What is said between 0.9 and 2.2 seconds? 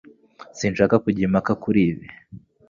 kujya impaka kuri ibi